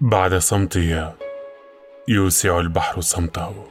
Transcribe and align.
بعد 0.00 0.34
صمتي 0.34 1.12
يوسع 2.08 2.60
البحر 2.60 3.00
صمته. 3.00 3.66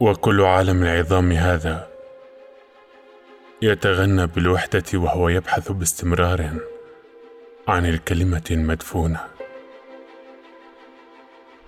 وكل 0.00 0.40
عالم 0.40 0.82
العظام 0.82 1.32
هذا 1.32 1.88
يتغنى 3.62 4.26
بالوحدة 4.26 4.84
وهو 4.94 5.28
يبحث 5.28 5.72
باستمرار 5.72 6.50
عن 7.68 7.86
الكلمة 7.86 8.44
المدفونة. 8.50 9.20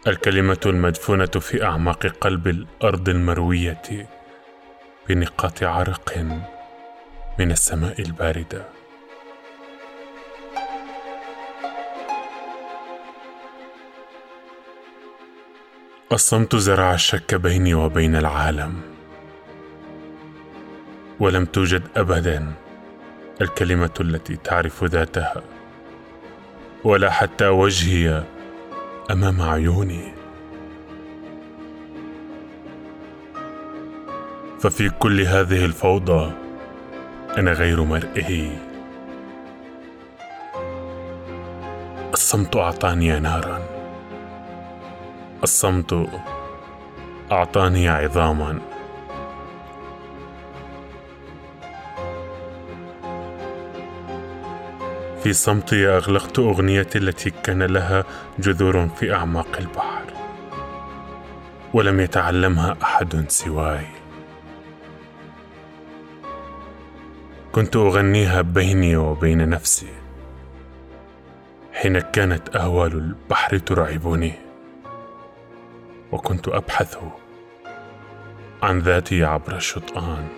الكلمة 0.06 0.60
المدفونة 0.66 1.27
في 1.27 1.64
أعماق 1.64 2.06
قلب 2.06 2.48
الأرض 2.48 3.09
المروية 3.09 4.09
بنقاط 5.09 5.62
عرق 5.62 6.19
من 7.38 7.50
السماء 7.50 8.00
الباردة. 8.00 8.77
الصمت 16.12 16.56
زرع 16.56 16.94
الشك 16.94 17.34
بيني 17.34 17.74
وبين 17.74 18.16
العالم 18.16 18.80
ولم 21.20 21.44
توجد 21.44 21.82
ابدا 21.96 22.52
الكلمة 23.40 23.90
التي 24.00 24.36
تعرف 24.36 24.84
ذاتها 24.84 25.42
ولا 26.84 27.10
حتى 27.10 27.48
وجهي 27.48 28.24
أمام 29.10 29.42
عيوني. 29.42 30.14
ففي 34.60 34.90
كل 34.90 35.20
هذه 35.20 35.65
الفوضى 35.65 36.32
أنا 37.38 37.52
غير 37.52 37.84
مرئي 37.84 38.59
الصمت 42.12 42.56
أعطاني 42.56 43.20
نارا. 43.20 43.77
الصمت 45.42 46.08
أعطاني 47.32 47.88
عظاما. 47.88 48.58
في 55.22 55.32
صمتي 55.32 55.88
أغلقت 55.88 56.38
أغنيتي 56.38 56.98
التي 56.98 57.30
كان 57.30 57.62
لها 57.62 58.04
جذور 58.38 58.88
في 58.88 59.14
أعماق 59.14 59.56
البحر 59.59 60.04
ولم 61.74 62.00
يتعلمها 62.00 62.76
أحد 62.82 63.24
سواي. 63.28 63.86
كنت 67.53 67.76
أغنيها 67.76 68.42
بيني 68.42 68.97
وبين 68.97 69.48
نفسي 69.48 69.92
حين 71.72 71.98
كانت 71.98 72.56
أهوال 72.56 72.92
البحر 72.92 73.59
ترعبني. 73.59 74.47
وكنت 76.12 76.48
أبحث 76.48 76.98
عن 78.62 78.78
ذاتي 78.78 79.25
عبر 79.25 79.56
الشطآن. 79.56 80.28